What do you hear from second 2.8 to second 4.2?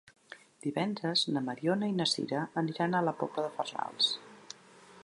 a la Pobla de Farnals.